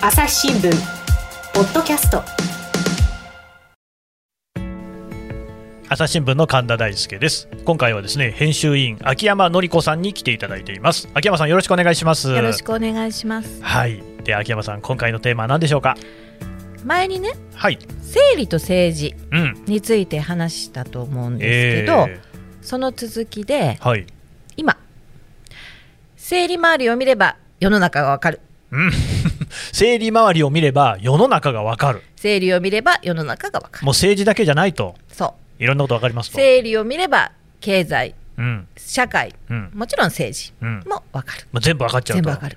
[0.00, 0.70] 朝日新聞
[1.52, 2.22] ポッドキャスト。
[5.88, 7.48] 朝日新聞の神田大輔です。
[7.64, 11.08] 今回はですね編集員秋山紀子さんに来ていただいています。
[11.14, 12.30] 秋山さんよろしくお願いします。
[12.30, 13.60] よろしくお願いします。
[13.60, 14.00] はい。
[14.22, 15.96] で秋山さん今回のテーマは何でしょうか？
[16.84, 17.80] 前にねはい。
[18.02, 19.64] 生理と政治うん。
[19.66, 22.20] について話したと思うんですけど、え
[22.62, 24.06] その続きでーはい。
[24.56, 24.78] 今
[26.16, 28.40] 生理周りを見れば世の中がわかる。
[28.70, 28.92] うん
[29.72, 32.02] 生理周りを見れば世の中がわかる。
[32.16, 33.84] 生理を見れば世の中がわかる。
[33.86, 34.94] もう政治だけじゃないと。
[35.12, 35.62] そう。
[35.62, 36.36] いろんなことわかりますと。
[36.36, 38.68] 生理を見れば経済うん。
[38.76, 39.37] 社会うん
[39.74, 40.82] もちろん政治うん。
[40.86, 41.46] もわかる。
[41.52, 42.22] もう全部わかっちゃうと。
[42.22, 42.56] 全部わかる。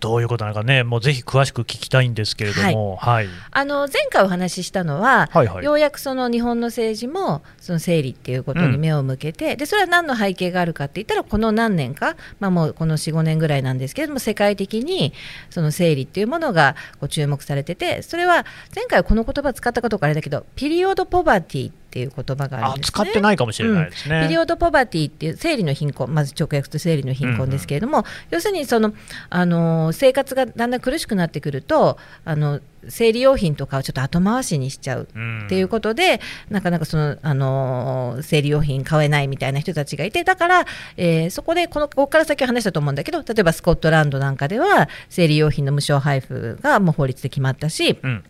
[0.00, 0.82] どういうことなのかね。
[0.82, 2.96] もうぜひ詳しく聞きたいんですけれども。
[2.96, 5.64] はい、あの前回お話ししたのは、はいはい。
[5.64, 15.12] ようやくその日本の政治もその生理っていうことに目を向けて、でそれは何の背景があるかって言ったらこの何年か、まあ、もうこの45年ぐらいなんですけれども世界的に
[15.50, 23.02] その生理っていうものがこう注目されててそれは前回はこの言葉使ったかどうかあれだけどピリオドポバティっていう言葉があるんですね。
[23.02, 26.14] あ使ってないかもしれないですね、ピリオドポバティっていう生理の貧困。
[26.14, 28.92] まず直訳と生理の貧困ですけれども、要するにその
[29.28, 35.44] あの生活がだんだん苦しくなってくるとあの生理用品とかをちょっと後回しにしちゃううん。
[35.46, 48.24] っていうことで、なかなかその、あのー生理用品買えないみたいな人たちがいてだから、えーそこでこのここから先は話したと思うんだけど例えばスコットランドなんかでは生理用品の無償配布がもう法律で決まったし、うん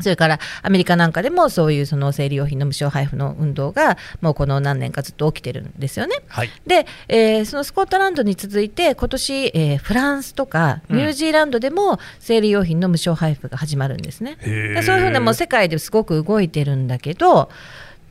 [0.00, 6.16] それからアメリカなんかでもそういうその生理用品の無償配布の運動がもうこの何年かずっと起きてるんですよね。
[6.28, 14.38] はいで、えーそのスコットランドに続いて今年、えーフランスとかうんニュージーランドでも生理用品の無償配布が始まるんですね。
[14.40, 17.48] へーでそういうふうなもう世界ですごく動いてるんだけどっ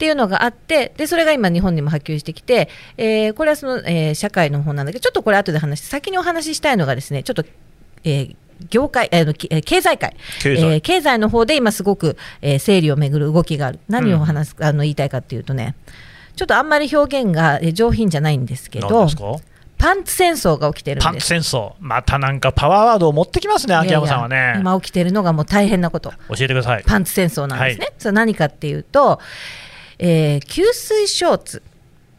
[0.02, 7.44] ていうのがあってでそれが今日本にも波及してきて、えーこれはその、えー社会の方なんだけどちょっとこれ後で話して先にお話ししたいのがですねちょっと、
[8.04, 8.36] えー
[8.70, 10.16] 業界、えー経済界。
[10.42, 10.64] 経済。
[10.64, 13.80] えー経済の方で今すごく、えー生理をめぐる動きがある。
[13.88, 15.76] 何を話す、あの言いたいかっていうとね
[16.36, 19.08] ちょっとあんまり表現がえー上品じゃないんですけど
[19.78, 21.06] パンツ戦争が起きてるんです。
[21.06, 21.74] パンツ戦争。
[21.80, 24.56] またなんかパワーワードを持ってきますね秋山さんはね。
[24.60, 26.12] 今起きてるのがもう大変なこと。
[26.30, 26.84] 教えてください。
[26.86, 29.20] パンツ戦争なんですね、はそれは何かっていうと、
[29.98, 31.64] えー吸水ショーツ、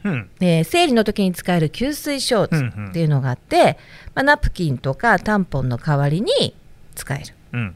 [0.04, 3.78] うんえー生理の時に使える吸水ショーツっていうのがあって、
[4.14, 6.56] まあ、ナプキンとかタンポンの代わりに
[6.94, 7.34] 使える。
[7.52, 7.74] うん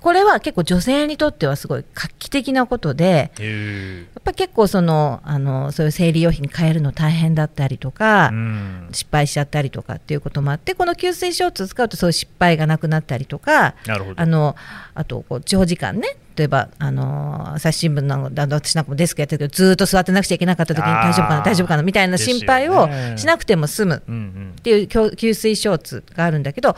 [0.00, 8.88] これは結構女性にとってはすごい画期的なことでやっぱ結構そのあのそういう生理用品買えるの大変だったりとか、うん。
[8.92, 14.22] 失敗しちゃったりとかっていうこともあってこの吸水ショーツを使うとそういう失敗がなくなったりとかなるほど。
[14.22, 14.56] あの
[14.94, 26.76] あとこう長時間ね例えばあの朝日新聞なんか私なんかもデスクやってるけどずーっと座ってなくちゃいけなかった時に大丈夫かな大丈夫かなみたいな心配をしなくても済むっうんうんていう吸吸水ショーツがあるんだけど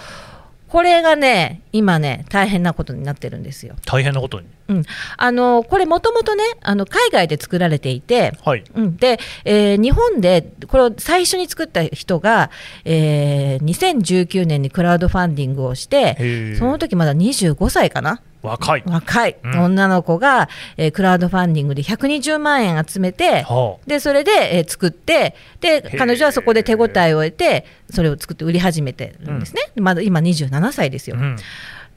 [0.70, 3.74] これがね今ね大変なことになってるんですよ。
[3.86, 4.46] 大変なことに？
[4.68, 4.82] うん、
[5.16, 8.62] あのこれもともとねあの海外で作られていてはい。
[8.74, 12.50] うん、で、えー日本でこれを最初に作った人が、
[12.84, 18.82] えー2019年にクラウドファンディングをしてその時まだ25歳かな若い。
[18.86, 19.36] 若い。
[19.44, 19.60] うん。
[19.64, 25.98] 女の子が、えークラウドファンディングで120万円集めてはでそれで、えー作ってでー。
[25.98, 31.16] 彼女はそこで手応えを得てそれを作って売り始めてるんですね、まだ今27歳ですよ。
[31.18, 31.36] あうん。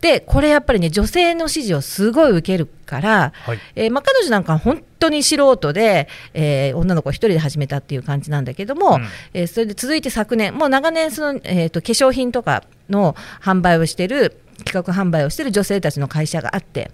[0.01, 3.59] でこれやっぱりね女性の支持をすごい受けるから、はい。
[3.75, 9.07] えーまあ、彼女なんかは本当に素人で、えー女の子一人で始めたっていう感じなんだけども、うん。
[9.33, 16.91] えーそれで続いて昨年もう長年その、えー、と化粧品とかの販売をしてる企画販売をしてる女性たちの会社があって。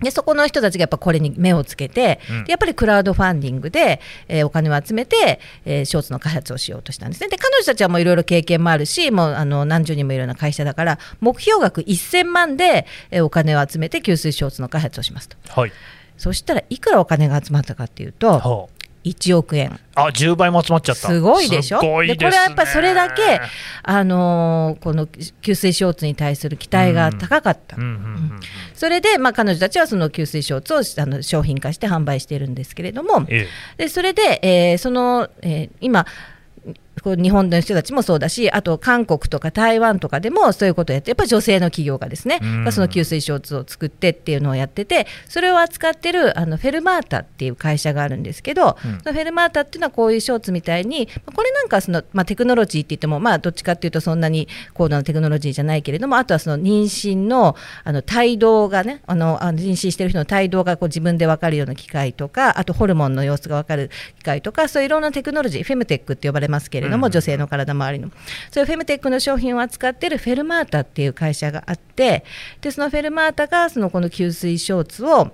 [0.00, 7.28] でそこの人たちがやっぱこれに目をつけて、うんでやっぱりクラウドファンディングで、えーお金を集めて、えーショーツの開発をしようとしたんですね。
[7.28, 15.36] で彼女たちはもういろいろ経験もあるしもうあの何十人もいるような会社だから目標額1000万で、えーお金を集めて吸水ショーツの開発をしますと。
[15.48, 15.72] はい
[16.16, 18.68] そしたらいくらお金が集まったかっていうとは
[19.04, 19.78] 1億円。
[19.94, 21.08] ああ10倍も集まっちゃった。
[21.08, 21.80] すごいでしょ？
[21.80, 22.24] すごいですね。
[22.26, 23.40] これはやっぱりそれだけ、
[23.82, 27.76] あのーこの吸水ショーツに対する期待が高かった。
[28.74, 33.46] それで、まあ、彼女たちはその吸水ショーツをあの商品化して販売しているんですけれども、え。
[33.76, 36.06] でそれで、えーその、えー今、
[37.02, 42.64] こう日本の人たちもそうだし、あと韓国とか台湾とかでもそういうことをやって、やっぱり女性の企業がですね、うん。
[42.64, 48.98] がその吸水ショーツを作ってっていうのをやってて、それを扱ってるあのフェルマータっていう会社があるんですけど、うん。
[49.00, 67.10] そのフェルマータっていうのはこういうショーツみたいに、まあこれなんかはその、まあ、テクノロジーって言っても、まあ、どっちかっていうとそんなに高度なテクノロジーじゃないけれども、あとはその妊娠のあの胎動がね、あのあの妊娠してる人の胎動がこう自分で分かるような機械とか、あとホルモンの様子が分かる機械とか、そういういろんなテクノロジー、フェムテックって呼ばれますけれども、うん。
[67.10, 68.10] 女性の体周りの。
[68.50, 72.24] そういうフェムテックの商品を扱ってるフェルマータっていう会社があって
[72.60, 75.32] でそのフェルマータがそのこの吸水ショーツを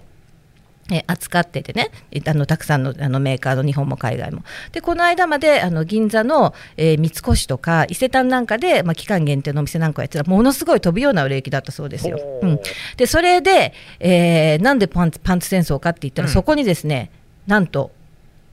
[0.91, 1.91] えー扱っててね。
[2.27, 4.43] あのたくさんのあのメーカーの日本も海外も。
[4.73, 10.23] でこの間まであの銀座の、えー三越とか伊勢丹なんかで、まあ、期間限定のお店なんかをやってた。
[10.23, 12.21] らものすごい飛ぶような売れ行きだったそうですよ。
[12.43, 12.47] う。
[12.47, 12.61] ん、
[12.97, 16.33] でそれで、えーなんでパンツパンツ戦争かって言ったら、うん。
[16.33, 17.11] そこにですね
[17.49, 17.91] なんと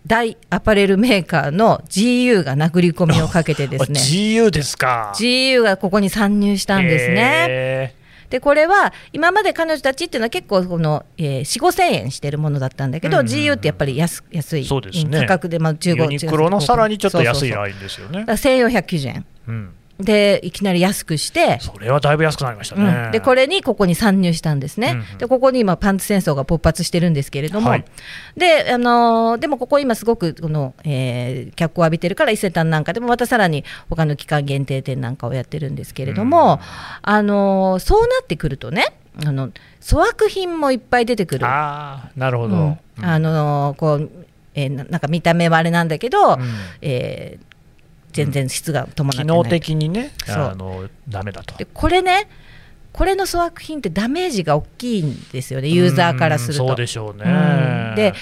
[0.06, 4.00] 大アパレルメーカーの GU が殴り込みをかけてですね。
[4.00, 5.14] あ GU ですか。
[5.16, 7.46] GU がここに参入したんですね。
[7.50, 7.96] へ
[8.30, 13.36] でこれは今まで彼女たちっていうのは結構この、えー、4 5千円してるものだったんだけど、うんうんうん。
[13.36, 15.04] GU ってやっぱり安安いね。
[15.04, 18.26] ん価格で、まあ、15ーユニクロのさらにちょっと安いラインですよね。
[18.26, 19.26] だから1490円。
[19.48, 19.74] うん
[20.04, 23.12] でいきなり安くして、それはだいぶ安くなりましたね、うん。
[23.12, 25.18] でこれにここに参入したんですね、うんうん。
[25.18, 27.86] でここに今パンツ戦争が勃発してるんですけれども、はい。
[28.38, 36.60] であのーでもここ今すごくこの、えー脚光を浴びてるから伊勢丹なんかでもまたさらに他の期間限定店なんかをやってるんですけれども、
[37.02, 38.94] あのーそうなってくるとね
[39.26, 39.52] あの
[39.88, 41.46] 粗悪品もいっぱい出てくる。
[41.46, 42.80] ああなるほど、うん。
[43.06, 44.10] あのーこう
[44.56, 46.40] えーななんか見た目はあれなんだけど、うん。
[46.82, 47.53] えー
[48.14, 49.38] 全然質が伴って機ない。
[49.38, 51.56] 能的にねあのダメだと。
[51.58, 52.30] でこれね
[52.92, 56.64] これの粗悪品ってダメージが大きいんですよねユーザーからすると。
[56.64, 57.96] うんそうでしょうね、うん。
[57.96, 58.14] で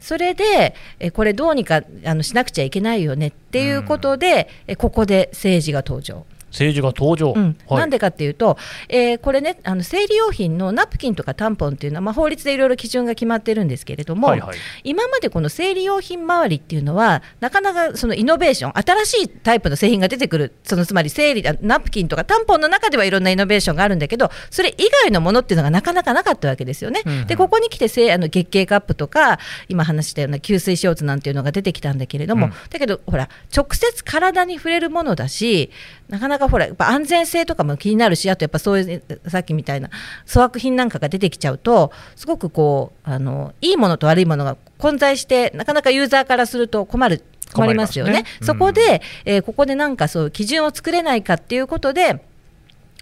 [0.00, 6.24] それでえこれどうにかあのしなくちゃいけないよねっていうことで、えここで政治が登場。
[6.50, 7.56] 政治が登場、うん。
[7.66, 7.80] はい。
[7.80, 8.56] なんでかっていうと、
[8.88, 14.58] えーこれねあの生理用品のナプキンとかタンポンっていうのは、まあ、法律でいろいろ基準が決まってるんですけれども、はいはい。
[14.84, 27.02] 今までこの生理用品周りっていうのはなかなかそのイノベーション新しいタイプの製品が出てくるそのつまり生理あナプキンとかタンポンの中ではいろんなイノベーションがあるんだけどそれ以外のものっていうのがなかなかなかったわけですよね。
[27.04, 27.26] うんうん。
[27.26, 32.52] でここに来てせあの月経カップとか今話したような吸水ショーツなんていうのが出てきたんだけれども、うん。
[32.70, 35.70] だけどほら直接体に触れるものだし
[36.08, 39.88] なかなかほらやっぱ安全性とかも気になるしあとやっぱそういうさっきみたいな
[40.26, 48.10] 粗悪品なんかが出てきちゃうとすごくこうあのいいものと悪いものが混在してなかなかユーザーからすると困る困りますよね。
[48.10, 48.46] 困りますね。
[48.46, 52.22] そこで、えーここでなんかそう基準を作れないかっていうことで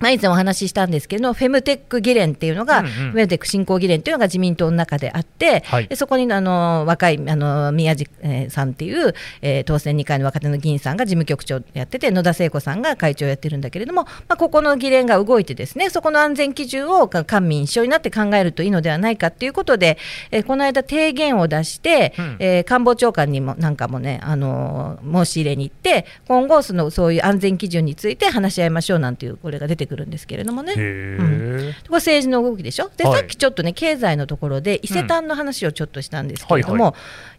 [0.01, 2.93] まあ、以前お話ししたんですけどフェムテック議連っていうのが、うんうん。
[2.93, 5.89] フェムテック振興議連っていうのが自民党の中であって、はい。
[5.89, 19.99] でそこにあの若いあの宮地、えーさんっていう、えー当選2回の若手の議員さんが事務局長やってて野田聖子さんが会長やってるんだけれども、まあ、ここの議連が動いてですねそこの安全基準をか官民一緒になって考えるといいのではないかということで、
[20.31, 22.37] えーこの間提言を出して、うん。
[22.39, 30.73] えー官房長官にもなんかもね、あのー申し入れに行って今後そのそういう安全基準について話し合いましょうなんていうこれが出てくるんですけれどもね。
[30.73, 32.91] へえ、これ政治の動きでしょ？
[32.97, 33.19] で、はい。
[33.19, 36.91] さっきちょっとね経済のところで伊勢丹の話をちょっとしたんですけれども、うんは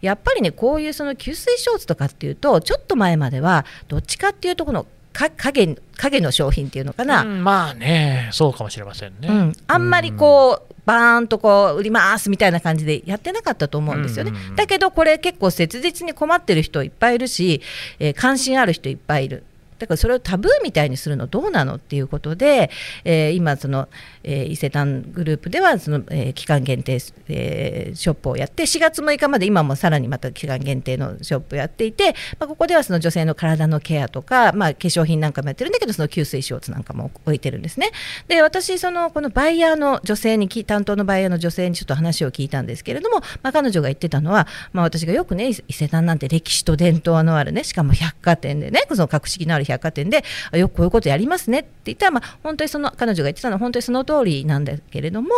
[0.02, 0.06] い。
[0.06, 14.30] やっぱりねこういうその給水ショーツとかっていうとちょっと前まではどっちかっていうとこのか影影の商品っていうのかな、うんまあねそうかもしれませんね、うん、あんまりこう、バーンとこう売りますみたいな感じでやってなかったと思うんですよね。
[14.30, 14.56] うんうんうん。
[14.56, 17.62] だけどこれ結構切実に困ってる人いっぱいいるし、
[17.98, 19.44] えー関心ある人いっぱいいる。
[19.80, 22.70] だからそれをタブーみたいにするのどうなのっていうことで、
[23.04, 23.88] えー今その、
[24.24, 37.92] えー伊勢丹グループではその、えー期間限定、えーショップをやって4月6日まで今もさらにまた期間限定のショップをやっていて、まあ、ここではその女性の体のケアとか、まあ、化粧品なんかもやってるんだけどその吸水ショーツなんかも置いてるんですね。
[38.28, 55.30] で私そのこのバイヤーの女性に担当のバイヤーの女性にちょっと話を聞いたんですけれども、まあ、彼女が言ってたのは、まあ、私がよくね伊勢丹なんて歴史と伝統のあるねしかも百貨店でねその格式のある百貨店であよくこういうことやりますねって言ったら、まあ、本当にその彼女が言ってたのは本当にその通りなんだけれども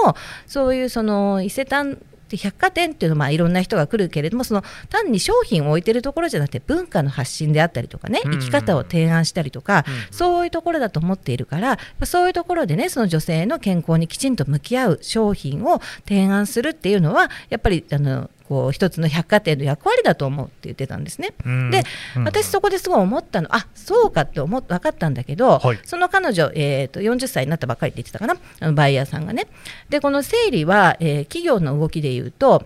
[0.48, 1.98] そういうその伊勢丹
[2.30, 8.32] で百貨店っていうのはまあいろんな人が来るけれどもその単に商品を置いてるところじゃなくて文化の発信であったりとかねうん。
[8.34, 10.14] 生き方を提案したりとか、うん。
[10.14, 21.36] そういうところだと思っているからそういうところでねその女性の健康にきちんと向き合う商品を提案するっていうのはやっぱりあのこう一つの百貨店の役割だと思うって言ってたんですね。
[21.46, 21.70] うん。
[21.70, 21.84] で、
[22.18, 22.24] うん。
[22.24, 25.80] 私そこですごい思ったのあそうかって思っ分かったんだけど、はい。
[25.84, 29.48] その彼女、えー、と40歳になったばっかりって言ってたかなあのバイヤーさんがね。
[29.90, 32.66] でこの生理は、えー企業の動きでいうと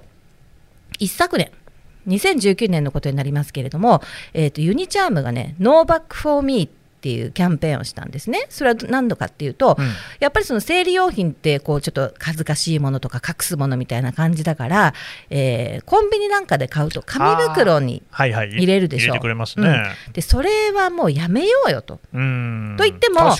[0.99, 1.51] 一昨年
[2.07, 4.01] 2019年のことになりますけれども、
[4.33, 8.45] えー、とユニチャームがね「No Bag for Me」っていうキャンペーンをしたんですね。
[8.49, 9.85] それは何かっていうと、うん。
[10.19, 14.93] やっぱりその生理用品ってこうちょっと恥ずかしいものとか隠すものみたいな感じだから、
[15.29, 19.05] えーコンビニなんかで買うと紙袋に入れるでしょ。
[19.05, 21.99] 入れてくれますね、でそれはもうやめようよと。
[22.13, 22.75] うん。
[22.77, 23.35] と言ってもね。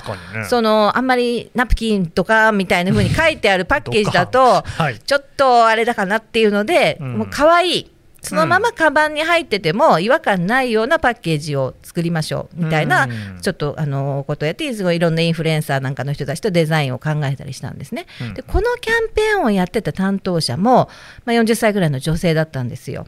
[0.48, 4.98] そのあんまりナプキンとかみたいな風に書いてあるパッケージだと はい。
[4.98, 7.18] ちょっとあれだかなっていうので、うん。
[7.18, 7.90] もう可愛い
[8.24, 18.06] そのままカバンに入ってても違和感ないようなパッケージを作りましょうみたいな、うんちょっとあのことをやってすごいいろんなインフルエンサーなんかの人たちとデザインを考えたりしたんですね。
[18.22, 20.88] うんでこのキャンペーンをやってた担当者も、
[21.26, 23.06] まあ、40歳ぐらいの女性だったんですよ。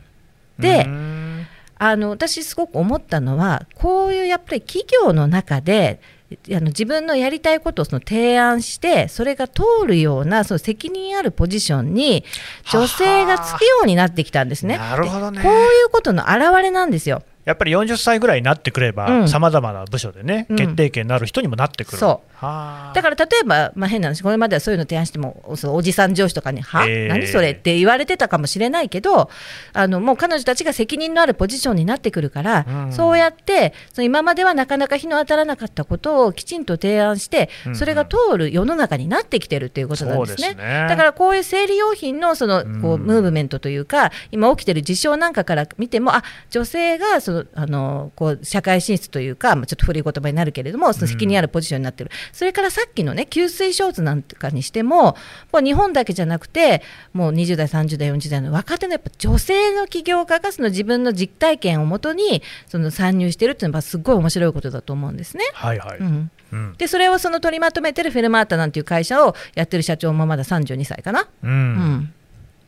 [0.58, 1.46] で、うん
[1.78, 6.00] あの私すごく思ったのはこういうやっぱり企業の中で
[6.32, 12.24] あの自分のやりたいことをその提案してそれが通るようなその責任あるポジションに
[12.72, 14.76] 女性がつくようになってきたんですね。
[14.76, 17.22] なるほどねでこういうことの表れなんですよ。
[17.46, 19.28] やっぱり40歳ぐらいになってくれうばん。
[19.28, 20.56] さまざまな部署でね、うん。
[20.56, 21.98] 決定権のある人にもなってくる。
[21.98, 22.36] そう。
[22.36, 22.92] はあ。
[22.94, 27.08] だから例えば、まあ、変な話これまではそういうの提案してもそうおじさん上司とかに「は、えー。
[27.08, 29.30] 何それ?」って言われてたかもしれないけど
[29.72, 32.92] あのもう彼女たちが責任のあるポジションになってくるから、うん。
[32.92, 40.48] そうやってその今まではなかなか日の当たらなかったことをきちんと提案して、それが通る世の中になってきてるっていうことなんですね。
[40.48, 40.86] そうですね。
[40.88, 43.06] だからこういう生理用品のそのこううん。
[43.06, 55.14] ムーブメントというか、今起きてる事象なんかから見てもあ女性がそのあのこう社会進出というか、まあ、ちょっと古い言葉になるけれどもその責任あるポジションになってる、それからさっきのね吸水ショーツなんかにしても
[55.52, 65.44] こう日本だけじゃなくてもう20代30代40代の若手のやっぱ女性の起業家がその自分の実体験をもとにその参入してるっていうのはすごい面白いことだと思うんですね。
[65.54, 66.30] はいはい、うん。
[66.52, 66.74] うん。
[66.78, 71.28] でそれをその取りまとめてるフェルマータなんていう会社をやってる社長もまだ32歳かな。
[71.42, 71.50] うん。
[71.50, 72.12] うん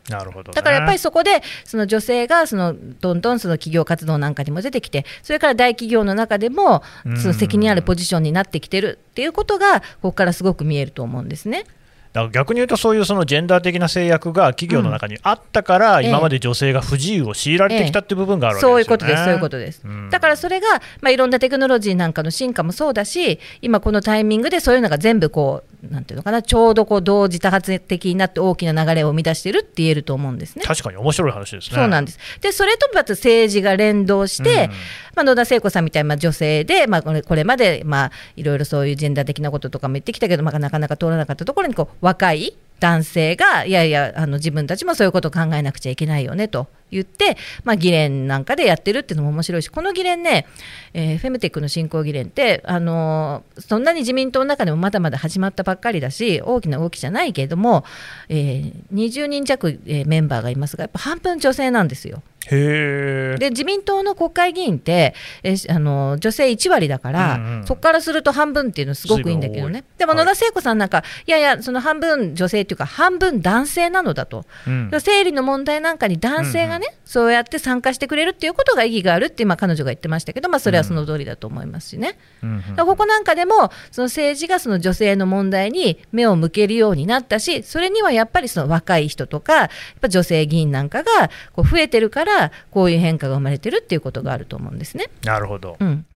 [0.09, 11.65] なるほど、ね、だからやっぱりそこでその女性がそのどんどんその企業活動なんかにも出てきてそれから大企業の中でもうんその責任あるポジションになってきてるっていうことがここからすごく見えると思うんですね。
[12.13, 18.99] だから逆に言うと、そういうそのジェンダー的な制約が企業の中にあったから、ええ今まで女性が不自由を強いられてきたっていう部分があるわけそうですよね。
[18.99, 19.83] いうことです、そういうことです。
[19.85, 20.67] うんだからそれが、
[21.01, 30.65] まあ、いろんなテクノロジーなんかの進化もそうだし、今このタイミングでそういうのが全部こう、なんていうのかな、ちょうどこう同時多発的になって大きな流れを生み出してるって言えると思うんですね。
[30.65, 31.77] 確かに面白い話ですね。
[31.77, 32.19] そうなんです。
[32.41, 34.71] で、それとまた政治が連動して、うん
[35.19, 50.47] まあ、野田聖子さんみたいなまあ女性で、まあ、これこれまで、まあ、いろいろそういうジェンダー的なこととかも言ってきたけど、まあ、なかなか通らなかったところにこう若い男性がいやいやあの自分たちもそういうことを考えなくちゃいけないよねと言って、まあ、議連なんかでやってるっていうのも面白いしこの議連ね、
[50.95, 57.85] えーフェムテックの振興議連って、あのーそんなに自民党の中でもまだまだ始まったばっかりだし大きな動きじゃないけれども、
[58.29, 62.23] えー20人弱、えーメンバーがいますがやっぱ半分女性なんですよ。
[62.51, 63.37] へえ。
[63.39, 69.85] で自民党の国会議員ってえーあの女性1割だから、うんうんそこからすると半分っていうのはすごくいいんだけどね。
[69.99, 70.25] でもはい。
[70.25, 74.91] 野田聖子さんなんか、い、やいやその半分女性っていうか半分男性なのだと、うん。
[75.01, 82.19] 生理の問題なんかに男性がね、そうやって参加してくれるっていうことが意義があるって今彼女が言ってましたけど、まあ、それはその通りだと思いますしね。
[82.43, 89.69] うんここなんかでもその政治がその女性の問題に目を向けるようになったしそれにはやっぱりその若い人とかやっ
[90.01, 95.11] ぱ女性議員なんかがこう増えてるからこういう変化が生まれてるっていうことがあると思うんですね。
[95.25, 95.77] なるほど。
[95.79, 96.07] うん、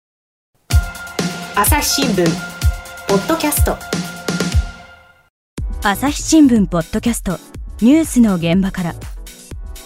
[1.54, 2.24] 朝日新聞
[3.08, 3.76] ポッドキャスト
[5.82, 7.38] 朝日新聞ポッドキャスト
[7.80, 8.94] ニュースの現場から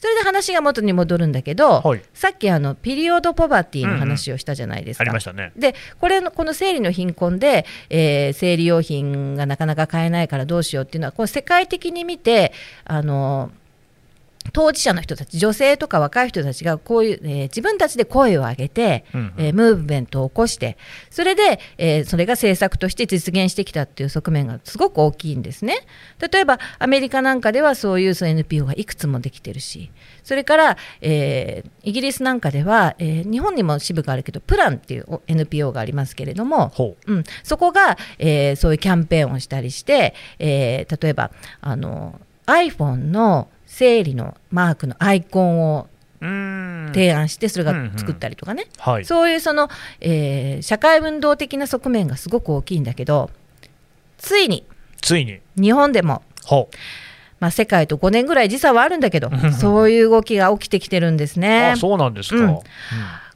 [0.00, 5.02] それで話が元に戻るんだけど、はいさっきあのピリオドポバティの話をしたじゃないですか。
[5.02, 5.52] ありましたね。
[5.56, 12.52] でこれのこの生理の貧困で、えー生理用品がなかなか買えないからどうしようっていうのはこう世界的に見て
[12.84, 13.50] あの
[14.52, 19.32] 当事者の人たち女性とか若い人たちがこういう、えー自分たちで声を上げて、うんうん。
[19.38, 20.76] えームーブメントを起こして
[21.10, 25.86] それで、えーそれが政策として実現してきたっていう側面がすごく大きいんですね。
[26.20, 29.90] 例えばアメリカなんかではそういうその NPO がいくつもできてるし
[30.24, 43.48] それから、えーイギリスなんかでは、えー日本にも支部があるけどプランっていうお NPO がありますけれども、ほうん、そこが、えーそういうキャンペーンをしたりして、えー例えばあの iPhone の
[43.78, 45.88] 生理のマークのアイコンを。
[46.20, 49.04] 提案してそれうんうんが作ったりとかね、はい。
[49.04, 49.68] そういうその、
[50.00, 53.30] えー社会運動的な側面がすごく大きいんだけど
[54.16, 54.64] ついに
[55.00, 55.38] ついに。
[55.54, 56.68] 日本でも、ほ
[57.38, 61.40] まあ、世界と5年ぐらい時差はあるんだけどうんそういう動きが起きてきてるんですう。
[61.40, 61.76] ねあ、。
[61.76, 62.36] そうなんですか。
[62.36, 62.58] うんうん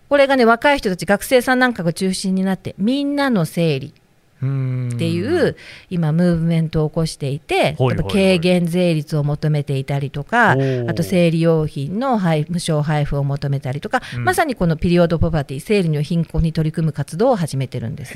[0.08, 3.94] これがね若い人たち学生さんなんかが中心になってみんなの生理
[4.42, 5.56] っていう
[5.88, 10.56] 今ムーブメントを起こしていて軽減税率を求めていたりとかあ
[10.94, 18.14] と生理用品の配無償配布を求めたりとか、うんまさにこのピリオドポバティ生理の貧困に取り組む活動を始めてるんです。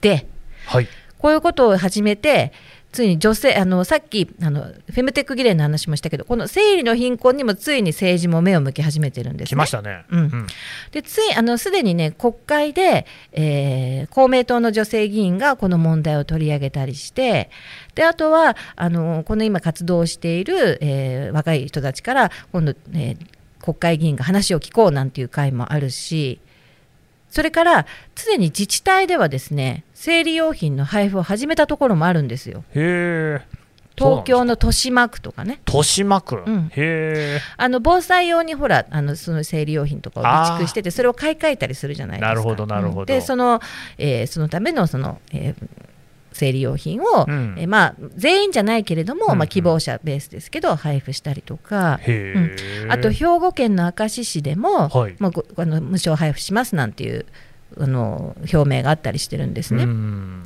[0.00, 0.26] で
[0.66, 0.88] はい。
[1.18, 2.52] こういうことを始めて
[2.92, 10.04] ついに女性あのさっきあのフェムテック議連の話もしたけどこの生理の貧困にもついに政治も目を向き始めてるんです、ね、来ましたね。
[10.10, 10.46] うん。
[10.90, 17.50] でついあのすでにね国会で、えー公明党の女性議員がこの問題を取り上げたりして
[17.94, 23.26] であとはあのこの今活動している、えー若い人たちから今度、えー
[23.62, 26.40] 国会議員が話を聞こうなんていう会もあるし
[27.30, 32.64] それから常に自治体ではですね生理用品の配布を始めたところもあるんですよ。
[32.74, 33.46] へえ。
[33.96, 36.38] 東京の豊島区とかね豊島区。
[36.38, 37.40] んへえ。
[37.56, 42.28] あの防災用にほらあのその生理用品とかを備蓄しててそれを買い替えたりするじゃないですか。
[42.30, 43.60] なるほどなるほどうんでその,、
[43.96, 45.68] えーそのためのその、えー
[46.34, 52.00] 生理用品を、うんえーまあ、全員じゃないけれども、うんうんまあ、希望者ベースですけど配布したりとか。
[52.88, 57.26] あと兵庫県の明石市でも、はいまあ、ごあの無償配布しますなんていう
[57.78, 59.84] あの表明があったりしてるんですね。
[59.84, 60.42] うん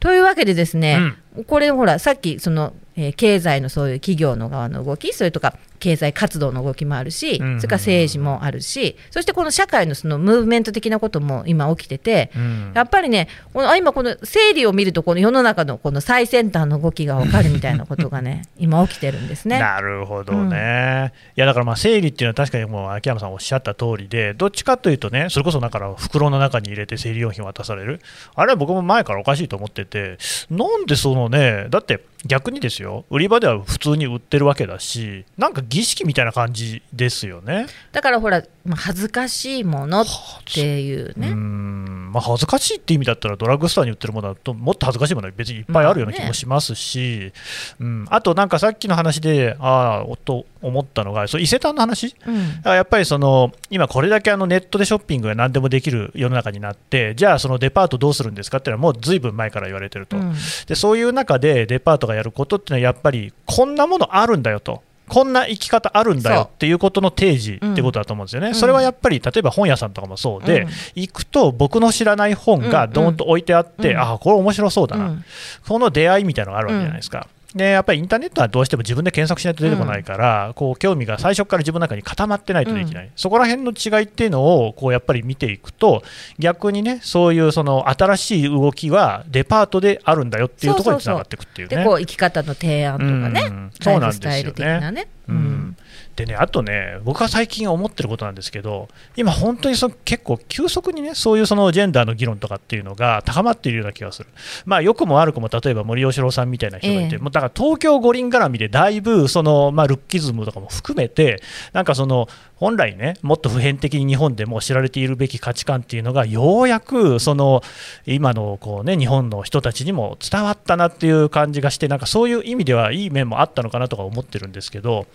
[0.00, 1.14] というわけでですね、
[1.46, 7.60] これほらさっきその、えー経済のそういう企業の側の動きそれとか経済活動の動きもあるし、うんうんうん。
[7.60, 12.72] それから政治もあるしそしてこの社会のそのムーブメント的なことも今起きてて、うん。
[12.74, 19.58] やっぱりねこのあ今この整理を見るとこの世の中のこの最先端の動きが分かるみたいなことがね 今起きてるんですね。
[19.58, 28.00] なるほどね、いやだからまあ生理っていうのは確かにもう秋山さんおっしゃった通りでどっちかというとねそれこそだから袋の中に入れて生理用品渡される。
[28.34, 30.18] あれは僕も前からおかしいと思ってて
[30.50, 37.66] なんでそのねだって逆にですよ売り場では普通に売ってるわけだしなんか儀式みたいな感じですよね。
[37.92, 40.06] だからほら、まあ、恥ずかしいものっ
[40.52, 41.28] ていうね。
[41.28, 42.12] うーん。
[42.12, 47.32] まあ、恥ずかしいって意味だったらドラッグストアに売ってるものだともっと恥ずかしいものは別にいっぱいあるような気もしますし、
[47.80, 52.14] うん、あとなんかさっきの話でああと思ったのがそう伊勢丹の話。
[52.26, 52.62] うん。
[52.64, 60.34] やっぱりその今、これだけあのネットでショッピングが何でもできる世の中になって、じゃあ、そのデパートどうするんですかっていうのは、もうずいぶん前から言われてると、うん。
[60.66, 64.82] で、そういう中でデパートがやることっていうのは、やっぱりこんなものあるんだよと。
[65.08, 68.54] こんな生き方あるんだよっていうことの提示ってことだと思うんですよね、うん。
[68.54, 70.68] それはやっぱり例えば本屋さんとかもそうで、うん。
[70.94, 73.98] 行くと僕の知らない本がどーんと置いてあって、うん。
[73.98, 75.24] ああ、これ面白そうだな、うん。
[75.66, 77.26] この出会いみたいなのがあるわけじゃないですか。
[77.54, 86.02] でやっぱりインターネットはどうしても自分で検索しないと出てこないから、こう興味が最初から自分の中に固まってないとできない、そこら辺の違いっていうのをこうやっぱり見ていくと、
[86.38, 91.76] 逆にね、そういうその新しい動きはデパートであるんだよっていうところにつながっていくっていうね。
[91.76, 93.70] でこう生き方の提案とかね、うん。
[93.80, 94.30] そうなんですよね。
[94.30, 95.08] ライフスタイル的なね。
[95.28, 95.76] ううんん
[96.16, 104.28] でね、あとね、僕が最近思ってることなんですけど、今、本当にその結構、急速にね、そういうそのジェンダーの議論とかっていうのが高まっているような気がする、
[104.64, 117.62] まあ、良くも悪くも、例えば森喜朗さんみたいな人がいて、ええもうだから東京五輪絡みでだいぶその、まあ、ルッキズムとかも含めて、なんかその、本来ね、もっと普遍的に日本でも知られているべき価値観っていうのが、ようやくその
[118.06, 125.06] 今のこう、ね、日本の人たちにも伝わったなっていう感じがして、なんかそういう意味ではいい面もあったのかなとか思ってるんですけど。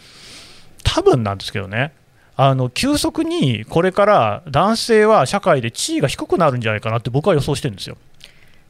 [0.84, 1.94] 多分なんですけどね、
[2.36, 7.98] あの急速にこれから男性は社会で地位が低くなるんじゃないかなって僕は予想してるんですよ。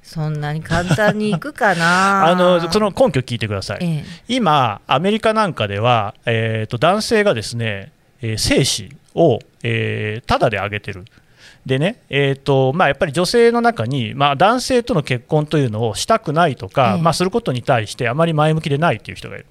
[0.02, 3.80] そんなに簡単にいくかな あのその根拠聞いてください。
[3.82, 7.92] ええ今、アメリカなんかでは、えー、と男性がですね、
[8.22, 11.06] えー精子を、えー、タダであげてる。
[11.66, 19.46] でね、えーとまあ、やっぱり女性の中に、まあ、男性との結婚というのをしたくないとか、ええまあ、することに対してあまり前向きでないという人がいる。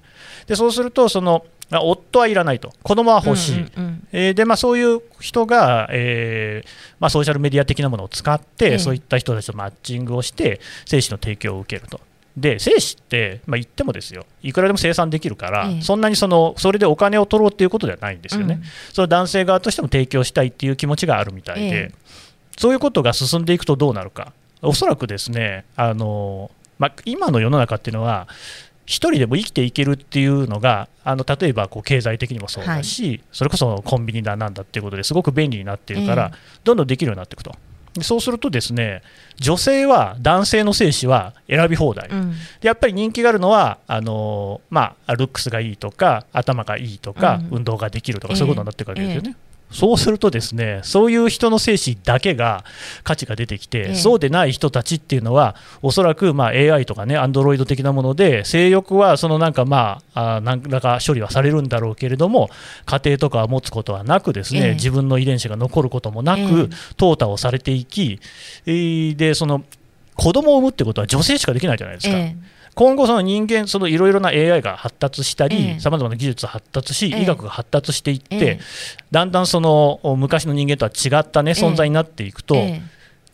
[0.47, 4.07] でそうするとその、まあ夫はいらないと、子供は欲しい、うんうんうん。
[4.11, 8.79] えーでまあ、そういう人が、えーまあ、ソーシャルメディア的なものを使って、ええ。
[8.79, 12.01] そういった人たちとマッチングをして、精子の提供を受けると。
[12.37, 15.81] で精子って、まあ、言ってもですよ、いくらでも生産できるから、ええ。
[15.81, 18.63] そんなにそのそれでお金を取ろうっていうことではないんですよね、うん。
[18.93, 21.91] その男性側としても提供したいっていう気持ちがあるみたいで、ええ。
[22.57, 28.27] そういうことが進んでいくとどうなるか、おそらくですね、あのまあ、今の世の中っていうのは、
[28.89, 36.59] 一人でも生きていけるっていうのが、あの例えばこう経済的にもそうだし、それこそコンビニだなんだっていうことですごく便利になっているから、ええ。
[36.63, 37.51] どんどんできるようになっていくと。
[37.93, 39.03] でそうするとですね
[39.37, 42.31] 女性は男性の精子は選び放題、うん。
[42.31, 47.57] でやっぱり人気があるのはあのーまあ、ルックスがいいとか頭がいいとか、うん。
[47.57, 49.35] 運動ができるとかええそういうことになっていくわけですよね。
[49.71, 52.63] そうするとですねそういう人の精子だけが
[53.03, 53.95] 価値が出てきて、ええ。
[53.95, 62.49] そうでない人たちっていうのはおそらくまあ AI とかねアンドロイド的なもので性欲はそのなんかまああ何らか処理はされるんだろうけれども
[62.85, 64.73] 家庭とかは持つことはなくですね、ええ。
[64.73, 66.47] 自分の遺伝子が残ることもなく、ええ。
[66.97, 68.19] 淘汰をされていき、
[68.65, 69.63] えーでその
[70.15, 72.17] 子供を産むってことは女性しかできないじゃないですか。
[72.79, 77.21] え今後、その人間、そのいろいろな AI が発達したえり、えさまざまな技術が発達し、ええ。
[77.23, 78.59] 医学が発達していって、ええ。
[79.11, 81.61] だんだんその昔の人間とは違った、ね、ええ。
[81.61, 82.81] 存在になっていくと、ええ。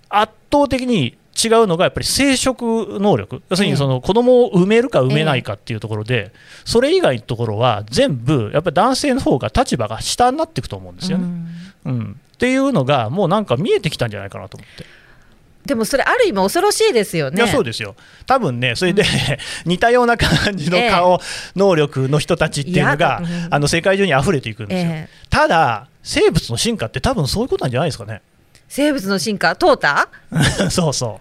[0.10, 6.32] 圧倒的に違うのがやっぱり生殖能力、要するにその子供を産めるか産めないかっていうところで、
[6.64, 11.28] それ以外のところは全部、やっぱり男性の方が立場が下になっていくと思うんですよね。
[11.86, 12.20] うん。
[12.36, 14.86] っていうのが、もうなんか見えてきたんじゃないかなと思って。
[15.66, 17.38] でもそれある意味恐ろしいですよね。
[17.38, 17.96] いやそうですよ。
[18.26, 19.04] 多分ねそれで、
[19.66, 21.20] 似たような感じの顔、
[21.56, 23.48] 能力の人たちっていうのが、うん。
[23.50, 25.28] あの世界中に溢れていくんですよ、ええ。
[25.30, 28.22] ただ生物の進化って多分そういうことなんじゃないですかね。
[28.68, 30.08] 生物の進化、淘汰？
[30.70, 31.20] そうそ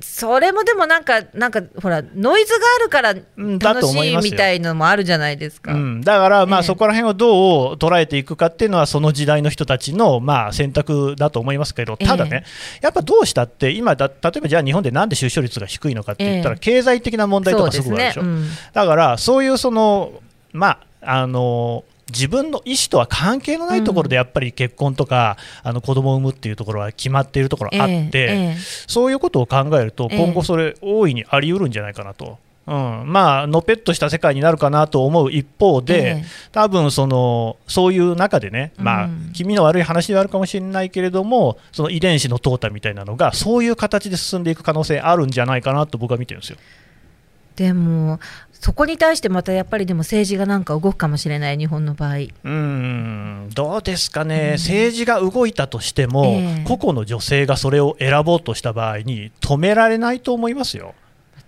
[0.00, 3.14] それもでもなんか、なんかほら、ノイズがあるから
[3.58, 5.72] 楽しいみたいのもあるじゃないですう、か。
[5.72, 12.44] うん、だからまあええそこら辺をどう捉えていくかっていうのはその時代の人たちのまあ選択だと思いますけどただね、
[12.82, 16.60] やっぱどうしたって今だ例えばじゃあ日本でなんで出生率が低いのかって言ったらええ。
[16.60, 18.48] 経済的な問題とかすごくあるでしょ、うん。
[18.72, 20.12] だからそういうその
[20.52, 28.56] まああの自分の意思とは関係のないところでやっぱり結婚とか、あの子供を産むっていうところは決まっているところあって、ええええ。
[28.86, 30.24] そういうことを考えるとええ。
[30.24, 32.38] 今後それ大いにあり得るんじゃないかなと。
[32.68, 36.24] うん、まあのぺっとした世界になるかなと思う一方で、ええ。
[36.52, 39.32] 多分そのそういう中でね、まあうん。
[39.32, 46.58] 気味の悪い話ではあるかもしれないけれどもその遺伝子の淘汰みたいなのがそういう形で進んでいく可能性あるんじゃないかなと僕は見てるんですよ。
[47.56, 48.20] でも、
[48.52, 52.14] そこに対してまたやっぱりでも政治がなんか動くかもしれない、日本の場合。
[52.14, 60.94] うーんどうですかね、政治が動いたとしても、ええ個々の女性がそれを選ぼうとした場合に止められないと思いますよ。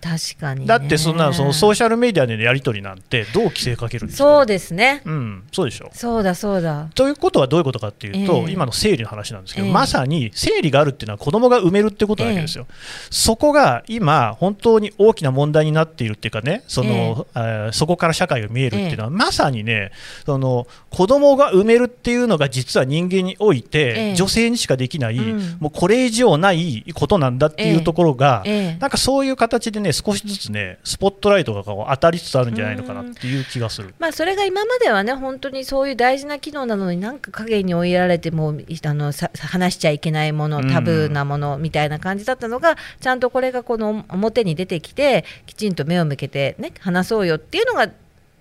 [0.01, 0.65] 確かに、ね。
[0.65, 4.23] だってそんなそのソーシャルメディアでのやり取りなんてどう規制かけるんですか？
[4.23, 5.01] そうですね。
[5.05, 5.89] うん、そうでしょ。
[5.93, 6.89] そうだそうだ。
[6.95, 8.51] ということはどういうことかっていうと、ええ。
[8.51, 9.73] 今の生理の話なんですけど、ええ。
[9.73, 12.67] まさに生理があるっていうのは子供が産めるってことなわけですよ、
[13.09, 19.91] そこが今、本当に大きな問題になっているっていうかね、そのえーそこから社会が見えるっていうのは、まさにね、
[20.25, 24.15] その子供が産めるっていうのが実は人間において、ええ。
[24.15, 25.57] 女性にしかできない、うん。
[25.59, 28.77] もうこれ以上ないことなんだっていうところが、ええ。
[28.79, 33.93] なんかそういう形でね、少しずつね、スポットライトがこう当たりつつあるんじゃないのかなっていう気がする。
[33.99, 47.89] まあ、それが今まではね、本当にそういう大事な機能なのになんか影に追いやられてもあのさ話しちゃいけないもの、うんタブーなものみたいな感じだったのが、ちゃんとこれがこの表に出てきて、きちんと目を向けて、ね、話そうよっていうのが、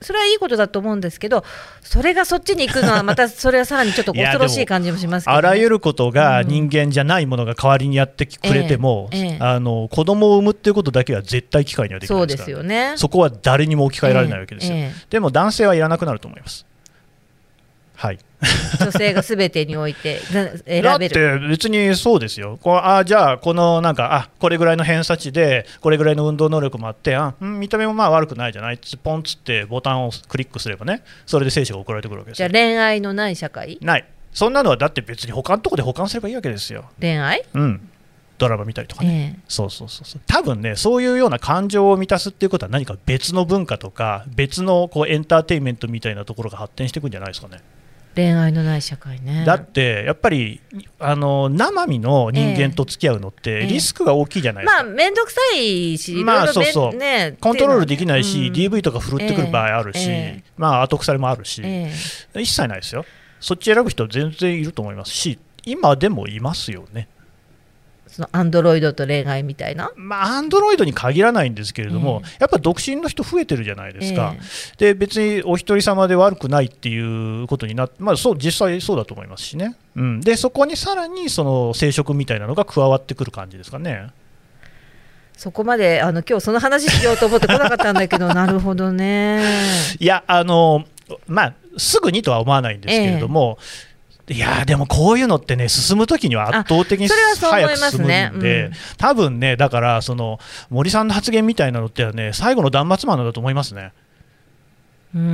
[0.00, 1.44] それはいいことだと思うんですけど、
[1.82, 6.48] それがそっちに行くのは、また それはさらにちょっと恐ろしい感じもしますけど、ね、あらゆることがうん。
[6.48, 9.36] 人間じゃないものが代わりにやってくれても、ええええ。
[9.40, 12.46] あの子供を産むっていうことだけは絶対機会にはできなそいうでから。
[12.46, 12.92] ですすよね。
[12.96, 16.66] そこは誰にも置き換えられないわけですよ、えええでも男性はいらなくなると思います。
[18.00, 18.18] はい、
[18.80, 20.54] え女性がすべてにおいて選
[21.00, 21.48] べってる。
[21.48, 32.48] 別にそうですよ、こうあじゃあ、このなんかあ、これぐらいの偏差値で、これぐらいの運動能力もあって、あうん見た目もまあ悪くないじゃないつポンっつってボタンをクリックすればね、それで精子が送られてくるわけですよ。
[32.48, 32.64] じゃあ。
[32.64, 33.78] 恋愛のない社会？
[33.80, 36.84] ない、そんなのはだって別に他のとこで保管すればいいわけですよ。
[37.00, 37.88] 恋愛、うん、
[38.38, 39.34] ドラマ見たりとかね。
[39.34, 39.42] ええ。
[39.48, 40.20] そうそうそうそう。
[40.28, 47.60] 多分ねそういうような感情を満たすっていうことは何か別の文化とか別のこうエンターテインメントみたいなところが発展していくんじゃないですかね、
[48.18, 49.44] 恋愛のない社会ね。
[49.44, 50.60] だってやっぱり
[50.98, 53.66] あの生身の人間と付き合うのってええ。
[53.66, 56.96] リスクが大きいじゃないですか、まあ面倒くさいし、まあそうそう。
[56.96, 60.42] ね、コントロールできないし、うん DV とか振るってくる場合あるし、ええ。
[60.56, 61.92] まあ後腐れもあるし、え
[62.34, 62.40] え。
[62.40, 63.04] 一切ないですよ。
[63.40, 67.08] そっち選ぶ人全然いると思いますし今でもいますよね
[68.08, 69.92] そのアンドロイドと恋愛みたいな？
[69.96, 74.34] まあ、アンドロイドに限らないんですけれども、やっぱ独身の人増えてるじゃないですか、
[74.78, 84.10] で別にお一人様で悪くないっていうことになって、まあ、そう実際そうだと思いますしね、うん、でそこにさらにその生殖みたいなのが加わってくる感じですかね。
[85.36, 89.40] そこまであの今日その話しようと思ってこなかったんだけど、 なるほどね。
[90.00, 90.84] いやあの、
[91.28, 93.56] まあ、すぐにとは思わないんですけれども、
[94.30, 100.38] いやでもこういうのってね、進むときには圧倒的に早く進むんねで、うん多分ね、だからその
[100.70, 103.92] 森さんの発言みたいなのってね、最後の断末魔なんだと思いますね。
[105.14, 105.24] うーん。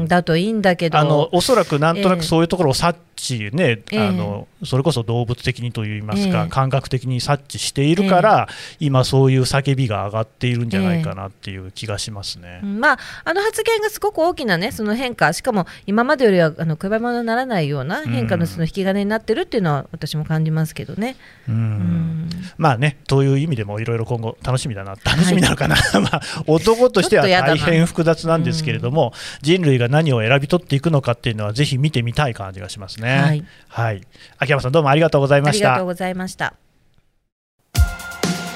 [0.00, 0.08] うん。
[0.08, 0.98] だといいんだけど。
[0.98, 2.20] あのおそらくなんとなええ。
[2.20, 4.08] くそういうところを察知、ねええ。
[4.08, 6.48] あのそれこそ動物的にといいますか、ええ。
[6.48, 8.48] 感覚的に察知しているから、
[8.80, 12.60] 今、そういう叫びが上がっているんじゃないかなっていう気がしますね。
[12.62, 12.80] うん。
[12.80, 21.16] まあ、あの発言がすごく大きな、ね、その変化、しかも今までよりはあの比べ物にならないような変化のその引き金になってるっていうのは私も感じますけどね。
[21.48, 21.54] うん。
[21.54, 22.30] うん。
[22.56, 33.18] まあね、という意味でもいろいろ今後楽しみだな、楽しみなのかな、 まあ、男としては大変複雑なんですけれども、人類が何を選び取っていくのかっていうのは、ぜひ見てみたい感じがしますね。
[33.18, 34.00] はい、はい、
[34.38, 35.86] 秋山さん、どうもありがとうございましたありがとう。
[35.86, 36.54] ございました。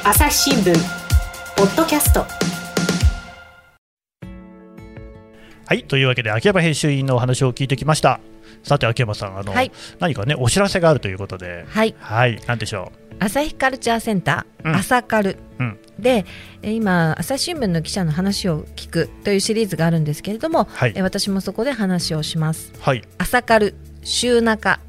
[0.05, 0.73] 朝日新聞
[1.57, 2.25] ポッドキャスト
[5.67, 8.21] はい、というわけで、秋山編集員のお話を聞いてきました。
[8.63, 13.08] さて、秋山さん、あの、はい何かね、お知らせがあるということで、はい、はい、なんでしょう？
[13.21, 14.77] 朝日カルチャーセンター、うん。
[14.77, 15.37] 朝カル。
[15.59, 15.79] うん。
[15.99, 16.25] で
[16.63, 20.93] えー今朝日新聞の記者の話を聞くというシリーズがあるんですけれども、はい。
[20.95, 22.73] えー私もそこで話をします。
[22.81, 23.03] はい。
[23.19, 24.81] 朝カル週中。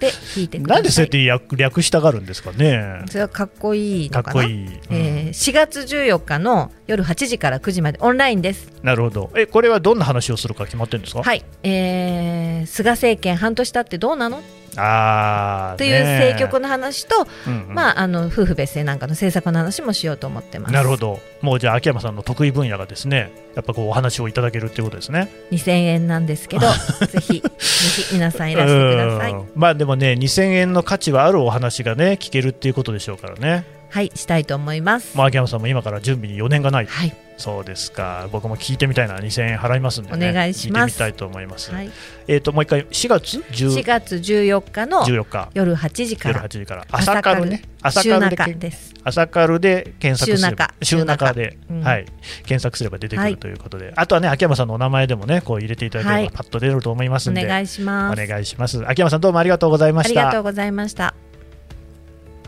[0.00, 0.82] で聞いてください。
[0.82, 3.02] なんでそうやって略略したがるんですかね。
[3.08, 4.72] それはかっこいいかっこいい、うん。
[4.90, 7.98] えー4月14日の夜8時から9時まで。
[8.00, 8.72] オンラインです。
[8.82, 9.30] なるほど。
[9.36, 11.22] えこれはどんな話をするか決まってるんですか？
[11.22, 14.42] はい、えー菅政権半年経ってどうなの？
[14.76, 17.74] あーというね政局の話と、うんうん。
[17.74, 20.72] まあ、あの夫婦別姓なんかの政策の話もしようと思ってます。
[20.72, 21.20] なるほど。
[21.40, 25.30] もうじゃあ秋山さんの得意分野がですねやっぱこうお話をいただけるっていうことですね。
[25.50, 26.66] 2000円なんですけど、
[27.06, 29.32] ぜひぜひ皆さんいらしてください。
[29.32, 29.50] うん。
[29.54, 35.16] まあでもね2000円の価値はあるお話がね聞けるっていうことでしょうからねはい、したいと思います。
[35.16, 36.86] まあ秋山さんも今から準備に余念がない。
[36.86, 38.28] はい、そうですか。
[38.30, 39.18] 僕も聞いてみたいな。
[39.18, 40.92] 2000円払いますんで、ね、お願いします。
[40.92, 41.90] 聞いてみたいと思います、はい、
[42.28, 45.50] えっ、ともう一回4月4 10月14日の14日。
[45.54, 46.86] 夜8時か夜ら8時から。
[46.90, 47.62] 朝カルね。
[47.82, 48.94] 朝週カルでです。
[49.02, 50.70] 朝カルで検索すれば。
[50.82, 51.00] 週中。
[51.00, 51.80] 週中で、うん。
[51.82, 52.06] はい、
[52.44, 53.32] 検索すれば出てくはい。
[53.32, 56.30] るということで、あとはね秋山さんのお名前でもねこう入れていただければはい。
[56.30, 58.22] パッと出ると思いますんで、お願いします。
[58.22, 58.86] お願いします。
[58.86, 60.20] 秋山さんどうもありがとうございまあした。
[60.20, 61.14] りがとうございました。